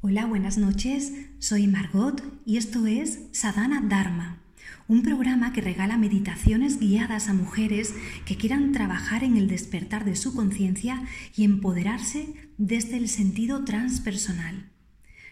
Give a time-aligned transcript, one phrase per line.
[0.00, 1.12] Hola, buenas noches.
[1.40, 4.40] Soy Margot y esto es Sadhana Dharma,
[4.86, 10.14] un programa que regala meditaciones guiadas a mujeres que quieran trabajar en el despertar de
[10.14, 11.02] su conciencia
[11.36, 14.70] y empoderarse desde el sentido transpersonal.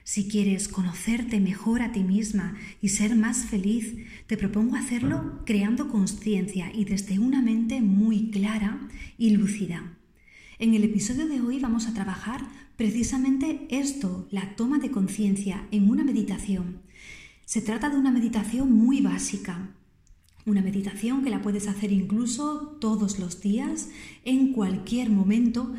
[0.02, 3.94] Si quieres conocerte mejor a ti misma y ser más feliz,
[4.26, 8.80] te propongo hacerlo creando conciencia y desde una mente muy clara
[9.16, 9.96] y lúcida.
[10.58, 15.90] En el episodio de hoy vamos a trabajar precisamente esto, la toma de conciencia en
[15.90, 16.80] una meditación.
[17.44, 19.74] Se trata de una meditación muy básica,
[20.46, 23.90] una meditación que la puedes hacer incluso todos los días,
[24.24, 25.74] en cualquier momento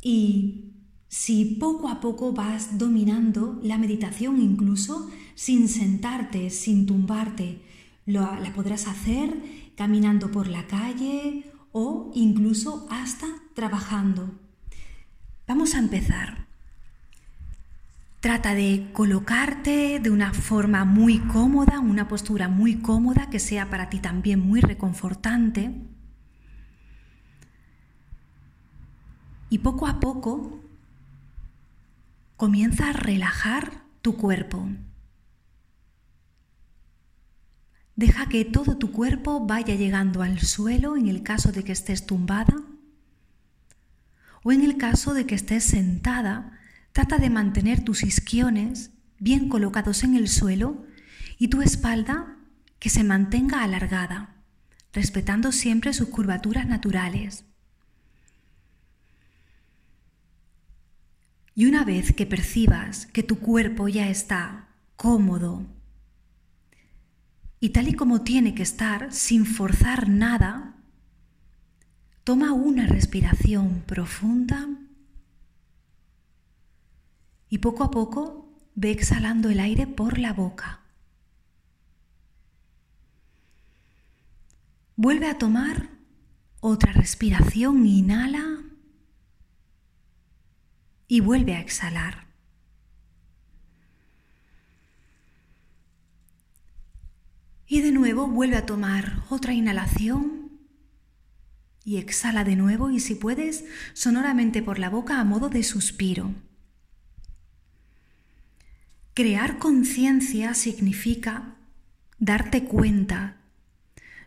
[0.00, 0.72] y
[1.08, 7.60] si poco a poco vas dominando la meditación incluso sin sentarte, sin tumbarte,
[8.06, 9.42] la podrás hacer
[9.76, 11.44] caminando por la calle
[11.78, 14.34] o incluso hasta trabajando.
[15.46, 16.46] Vamos a empezar.
[18.20, 23.90] Trata de colocarte de una forma muy cómoda, una postura muy cómoda que sea para
[23.90, 25.70] ti también muy reconfortante.
[29.50, 30.62] Y poco a poco
[32.38, 34.66] comienza a relajar tu cuerpo.
[37.96, 42.04] Deja que todo tu cuerpo vaya llegando al suelo en el caso de que estés
[42.04, 42.54] tumbada
[44.42, 46.60] o en el caso de que estés sentada,
[46.92, 50.86] trata de mantener tus isquiones bien colocados en el suelo
[51.36, 52.36] y tu espalda
[52.78, 54.36] que se mantenga alargada,
[54.92, 57.44] respetando siempre sus curvaturas naturales.
[61.56, 65.66] Y una vez que percibas que tu cuerpo ya está cómodo,
[67.66, 70.76] y tal y como tiene que estar, sin forzar nada,
[72.22, 74.68] toma una respiración profunda
[77.48, 80.82] y poco a poco ve exhalando el aire por la boca.
[84.94, 85.90] Vuelve a tomar
[86.60, 88.62] otra respiración, inhala
[91.08, 92.25] y vuelve a exhalar.
[97.66, 100.50] Y de nuevo vuelve a tomar otra inhalación
[101.84, 106.34] y exhala de nuevo y si puedes, sonoramente por la boca a modo de suspiro.
[109.14, 111.56] Crear conciencia significa
[112.18, 113.36] darte cuenta,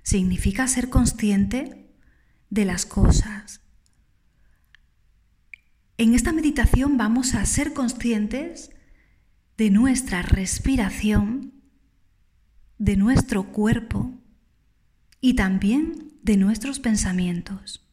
[0.04, 1.92] significa ser consciente
[2.50, 3.62] de las cosas.
[5.98, 8.72] En esta meditación vamos a ser conscientes
[9.58, 11.59] de nuestra respiración
[12.80, 14.12] de nuestro cuerpo
[15.22, 17.86] y también de nuestros pensamientos,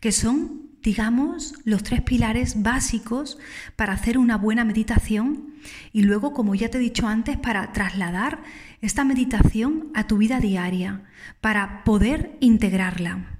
[0.00, 3.38] que son, digamos, los tres pilares básicos
[3.76, 5.54] para hacer una buena meditación
[5.92, 8.42] y luego, como ya te he dicho antes, para trasladar
[8.80, 11.04] esta meditación a tu vida diaria,
[11.40, 13.38] para poder integrarla.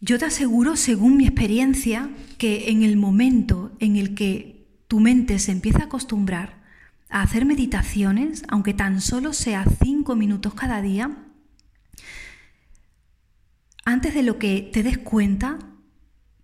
[0.00, 5.38] Yo te aseguro, según mi experiencia, que en el momento en el que tu mente
[5.38, 6.61] se empieza a acostumbrar
[7.12, 11.10] a hacer meditaciones, aunque tan solo sea cinco minutos cada día,
[13.84, 15.58] antes de lo que te des cuenta,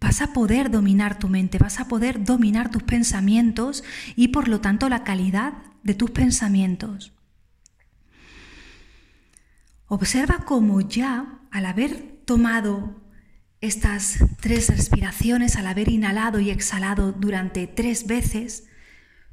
[0.01, 3.83] vas a poder dominar tu mente, vas a poder dominar tus pensamientos
[4.15, 7.13] y por lo tanto la calidad de tus pensamientos.
[9.87, 13.01] Observa cómo ya al haber tomado
[13.63, 18.69] estas tres respiraciones, al haber inhalado y exhalado durante tres veces,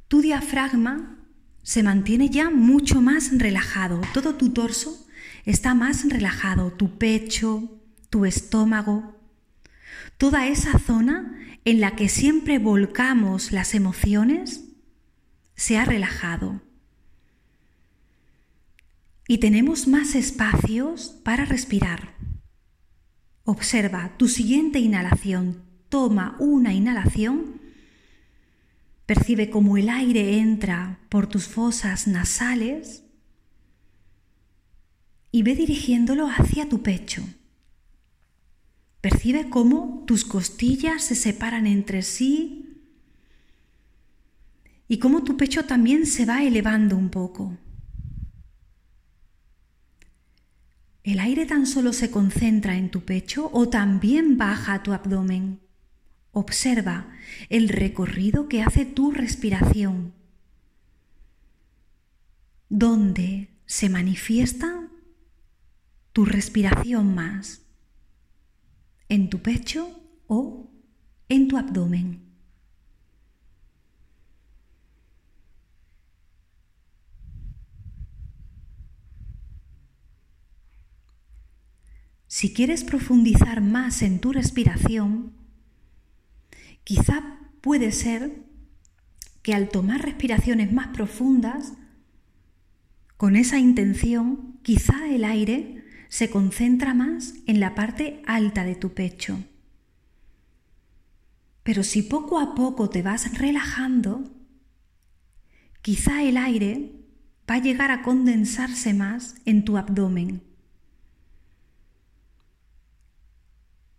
[0.07, 1.14] tu diafragma
[1.65, 3.99] se mantiene ya mucho más relajado.
[4.13, 5.07] Todo tu torso
[5.45, 7.81] está más relajado, tu pecho,
[8.11, 9.19] tu estómago,
[10.19, 14.65] toda esa zona en la que siempre volcamos las emociones
[15.55, 16.61] se ha relajado.
[19.27, 22.13] Y tenemos más espacios para respirar.
[23.43, 25.63] Observa tu siguiente inhalación.
[25.89, 27.54] Toma una inhalación
[29.05, 33.03] Percibe cómo el aire entra por tus fosas nasales
[35.31, 37.23] y ve dirigiéndolo hacia tu pecho.
[39.01, 42.81] Percibe cómo tus costillas se separan entre sí
[44.87, 47.57] y cómo tu pecho también se va elevando un poco.
[51.03, 55.64] ¿El aire tan solo se concentra en tu pecho o también baja a tu abdomen?
[56.37, 57.07] Observa
[57.47, 60.13] el recorrido que hace tu respiración.
[62.67, 64.89] ¿Dónde se manifiesta
[66.11, 67.61] tu respiración más?
[69.07, 69.97] ¿En tu pecho
[70.27, 70.69] o
[71.29, 72.25] en tu abdomen?
[82.27, 85.34] Si quieres profundizar más en tu respiración,
[86.85, 88.45] quizá puede ser
[89.41, 91.73] que al tomar respiraciones más profundas,
[93.17, 98.93] con esa intención, quizá el aire se concentra más en la parte alta de tu
[98.93, 99.37] pecho.
[101.63, 104.23] Pero si poco a poco te vas relajando,
[105.81, 107.03] quizá el aire
[107.49, 110.44] va a llegar a condensarse más en tu abdomen.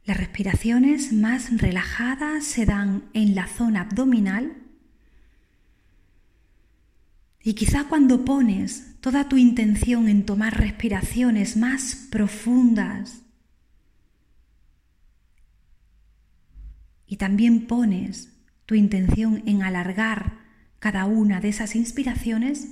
[0.06, 4.56] Las respiraciones más relajadas se dan en la zona abdominal
[7.42, 13.22] y quizá cuando pones toda tu intención en tomar respiraciones más profundas
[17.06, 18.32] y también pones
[18.64, 20.38] tu intención en alargar
[20.78, 22.68] cada una de esas inspiraciones,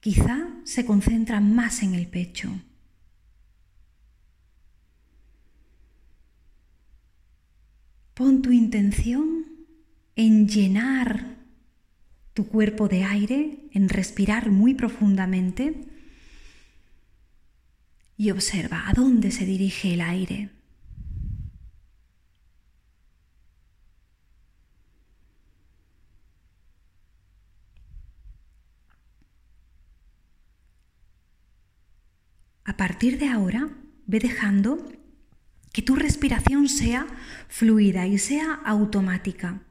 [0.00, 2.50] quizá se concentran más en el pecho.
[8.22, 9.46] Pon tu intención
[10.14, 11.38] en llenar
[12.34, 15.88] tu cuerpo de aire, en respirar muy profundamente
[18.16, 20.50] y observa a dónde se dirige el aire.
[32.62, 33.68] A partir de ahora,
[34.06, 35.01] ve dejando
[35.72, 37.06] que tu respiración sea
[37.48, 39.62] fluida y sea automática.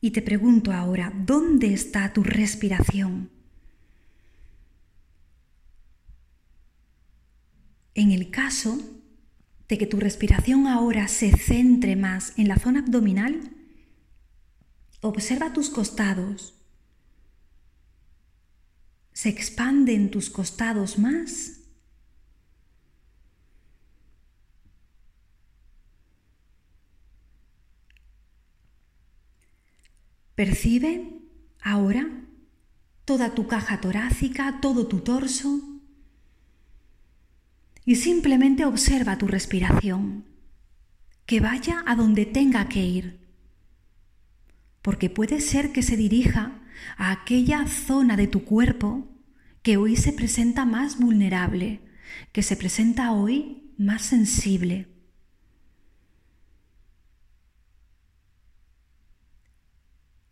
[0.00, 3.30] Y te pregunto ahora, ¿dónde está tu respiración?
[7.94, 8.78] En el caso
[9.66, 13.50] de que tu respiración ahora se centre más en la zona abdominal,
[15.00, 16.54] observa tus costados,
[19.14, 21.60] se expanden tus costados más.
[30.34, 31.22] Percibe
[31.62, 32.06] ahora
[33.04, 35.60] toda tu caja torácica, todo tu torso
[37.84, 40.24] y simplemente observa tu respiración,
[41.24, 43.20] que vaya a donde tenga que ir,
[44.82, 46.63] porque puede ser que se dirija
[46.96, 49.08] a aquella zona de tu cuerpo
[49.62, 51.80] que hoy se presenta más vulnerable,
[52.32, 54.88] que se presenta hoy más sensible.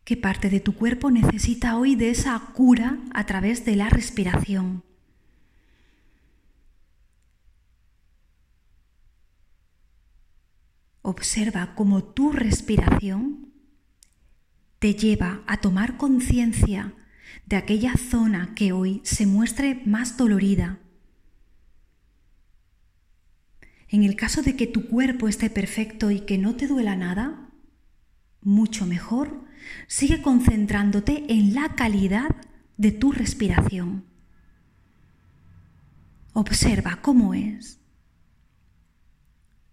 [0.04, 4.84] ¿Qué parte de tu cuerpo necesita hoy de esa cura a través de la respiración?
[11.02, 13.51] Observa cómo tu respiración
[14.82, 16.92] te lleva a tomar conciencia
[17.46, 20.80] de aquella zona que hoy se muestre más dolorida.
[23.86, 27.48] En el caso de que tu cuerpo esté perfecto y que no te duela nada,
[28.40, 29.44] mucho mejor,
[29.86, 32.34] sigue concentrándote en la calidad
[32.76, 34.04] de tu respiración.
[36.32, 37.78] Observa cómo es.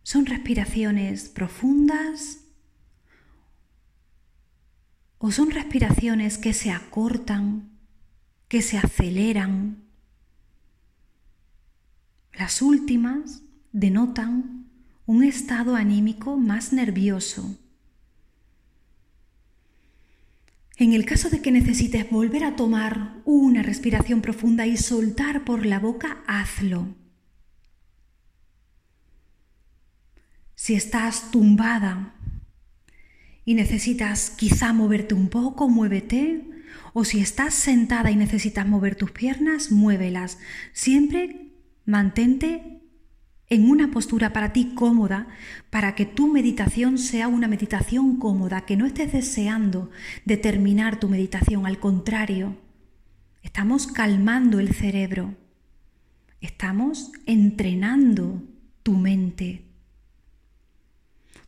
[0.03, 2.48] Son respiraciones profundas,
[5.19, 7.77] ¿O son respiraciones que se acortan,
[8.47, 9.83] que se aceleran?
[12.33, 14.69] Las últimas denotan
[15.05, 17.57] un estado anímico más nervioso.
[20.77, 25.65] En el caso de que necesites volver a tomar una respiración profunda y soltar por
[25.65, 26.95] la boca, hazlo.
[30.55, 32.15] Si estás tumbada
[33.45, 36.43] y necesitas quizá moverte un poco, muévete.
[36.93, 40.39] O si estás sentada y necesitas mover tus piernas, muévelas.
[40.73, 41.51] Siempre
[41.85, 42.79] mantente
[43.49, 45.27] en una postura para ti cómoda,
[45.69, 49.89] para que tu meditación sea una meditación cómoda, que no estés deseando
[50.25, 52.57] determinar tu meditación, al contrario,
[53.41, 55.35] estamos calmando el cerebro,
[56.41, 58.43] estamos entrenando
[58.83, 59.65] tu mente.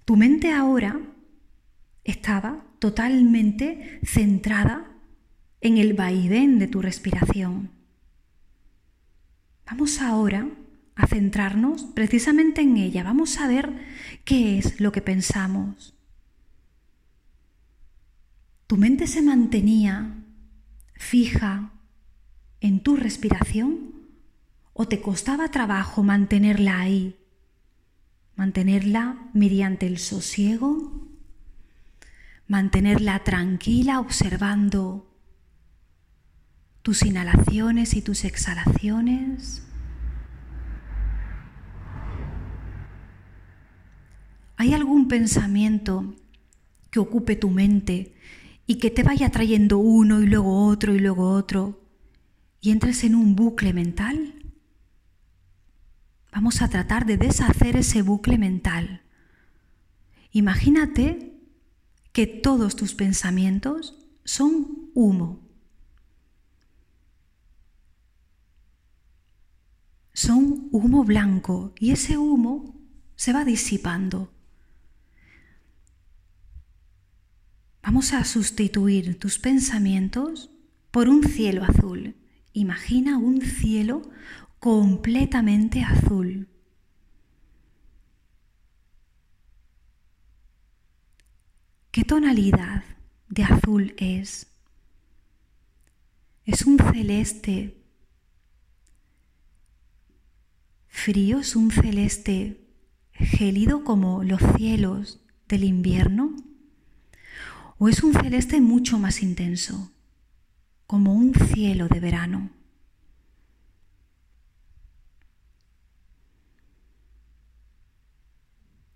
[0.05, 1.00] Tu mente ahora
[2.03, 4.91] estaba totalmente centrada
[5.62, 7.70] en el vaivén de tu respiración.
[9.65, 10.50] Vamos ahora
[10.96, 13.03] a centrarnos precisamente en ella.
[13.03, 13.72] Vamos a ver
[14.25, 15.96] qué es lo que pensamos.
[18.67, 20.24] ¿Tu mente se mantenía
[20.96, 21.72] fija
[22.60, 23.91] en tu respiración
[24.74, 27.17] o te costaba trabajo mantenerla ahí?
[28.36, 31.10] Mantenerla mediante el sosiego
[32.51, 35.10] mantenerla tranquila observando
[36.81, 39.65] tus inhalaciones y tus exhalaciones.
[44.58, 46.13] ¿Hay algún pensamiento
[46.89, 48.17] que ocupe tu mente
[48.67, 51.79] y que te vaya trayendo uno y luego otro y luego otro
[52.60, 54.43] y entres en un bucle mental?
[56.34, 59.03] Vamos a tratar de deshacer ese bucle mental.
[60.34, 61.30] Imagínate
[62.11, 65.39] que todos tus pensamientos son humo.
[70.13, 72.75] Son humo blanco y ese humo
[73.15, 74.31] se va disipando.
[77.83, 80.51] Vamos a sustituir tus pensamientos
[80.91, 82.15] por un cielo azul.
[82.53, 84.03] Imagina un cielo
[84.59, 86.47] completamente azul.
[91.91, 92.83] ¿Qué tonalidad
[93.29, 94.47] de azul es?
[96.43, 97.77] Es un celeste
[100.89, 102.67] frío, es un celeste
[103.13, 106.35] gélido como los cielos del invierno.
[107.77, 109.93] ¿O es un celeste mucho más intenso,
[110.87, 112.49] como un cielo de verano?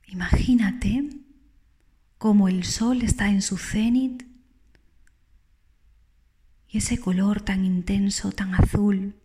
[0.08, 1.25] Imagínate
[2.18, 4.24] cómo el sol está en su cenit
[6.68, 9.16] y ese color tan intenso, tan azul,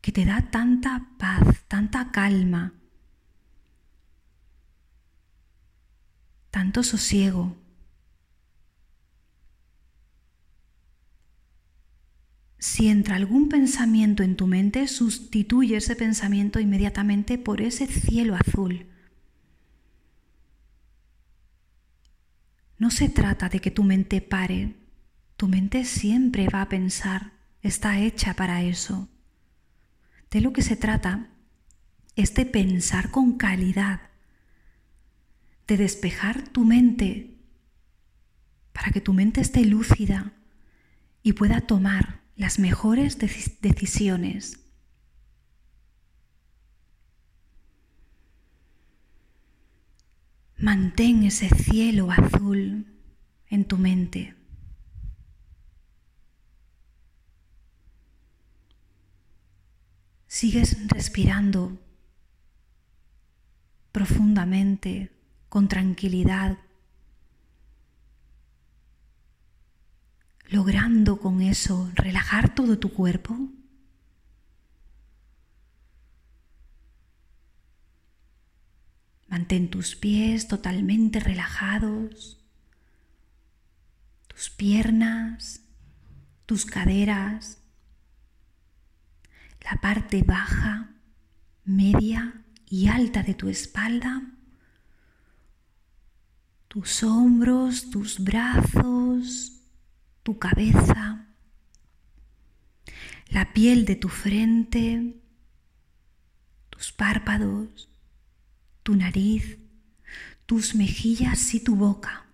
[0.00, 2.74] que te da tanta paz, tanta calma,
[6.50, 7.56] tanto sosiego.
[12.58, 18.91] Si entra algún pensamiento en tu mente, sustituye ese pensamiento inmediatamente por ese cielo azul.
[22.82, 24.74] No se trata de que tu mente pare,
[25.36, 29.08] tu mente siempre va a pensar, está hecha para eso.
[30.32, 31.28] De lo que se trata
[32.16, 34.00] es de pensar con calidad,
[35.68, 37.38] de despejar tu mente
[38.72, 40.32] para que tu mente esté lúcida
[41.22, 44.58] y pueda tomar las mejores decisiones.
[50.62, 52.86] Mantén ese cielo azul
[53.50, 54.36] en tu mente.
[60.28, 61.82] Sigues respirando
[63.90, 65.10] profundamente,
[65.48, 66.56] con tranquilidad,
[70.48, 73.36] logrando con eso relajar todo tu cuerpo?
[79.32, 82.44] Mantén tus pies totalmente relajados,
[84.26, 85.62] tus piernas,
[86.44, 87.56] tus caderas,
[89.62, 90.96] la parte baja,
[91.64, 94.34] media y alta de tu espalda,
[96.68, 99.62] tus hombros, tus brazos,
[100.22, 101.26] tu cabeza,
[103.28, 105.22] la piel de tu frente,
[106.68, 107.88] tus párpados,
[108.82, 109.58] tu nariz,
[110.46, 112.26] tus mejillas y tu boca.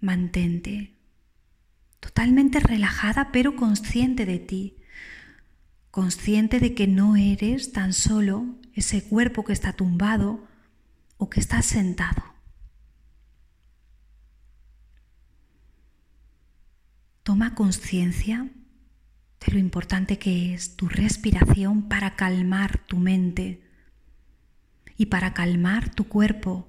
[0.00, 0.94] Mantente
[2.14, 4.76] totalmente relajada pero consciente de ti,
[5.90, 10.46] consciente de que no eres tan solo ese cuerpo que está tumbado
[11.16, 12.22] o que estás sentado.
[17.22, 18.50] Toma conciencia
[19.44, 23.62] de lo importante que es tu respiración para calmar tu mente
[24.96, 26.68] y para calmar tu cuerpo,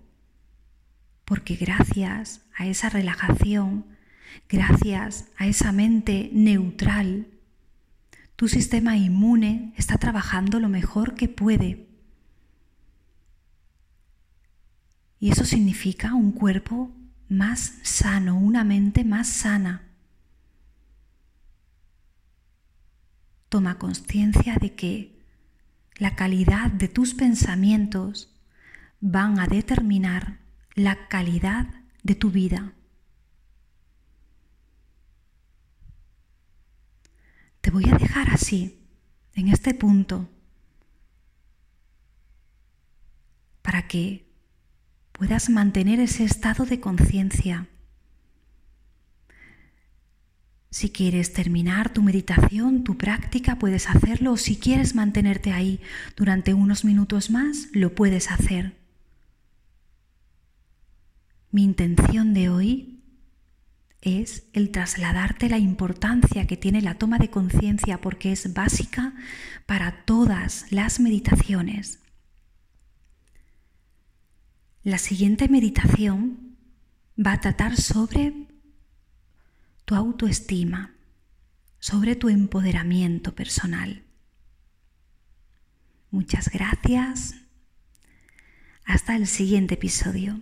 [1.25, 3.86] porque gracias a esa relajación,
[4.50, 7.27] gracias a esa mente neutral,
[8.36, 11.86] tu sistema inmune está trabajando lo mejor que puede
[15.25, 16.91] Y eso significa un cuerpo
[17.27, 19.85] más sano, una mente más sana.
[23.55, 25.17] Toma conciencia de que
[25.95, 28.35] la calidad de tus pensamientos
[29.00, 30.39] van a determinar
[30.74, 32.74] la calidad de tu vida.
[37.62, 38.77] Te voy a dejar así,
[39.35, 40.29] en este punto,
[43.62, 44.29] para que
[45.13, 47.69] puedas mantener ese estado de conciencia.
[50.75, 55.79] Si quieres terminar tu meditación, tu práctica, puedes hacerlo o si quieres mantenerte ahí
[56.17, 58.75] durante unos minutos más, lo puedes hacer.
[61.50, 63.00] Mi intención de hoy
[64.01, 69.13] es el trasladarte la importancia que tiene la toma de conciencia porque es básica
[69.65, 72.00] para todas las meditaciones.
[74.84, 76.58] La siguiente meditación
[77.17, 78.54] va a tratar sobre
[79.86, 80.96] tu autoestima,
[81.80, 84.04] sobre tu empoderamiento personal.
[86.10, 87.36] Muchas gracias.
[88.86, 90.42] Hasta el siguiente episodio.